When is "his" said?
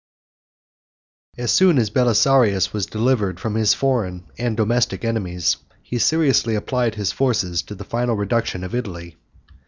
3.53-3.75, 6.95-7.11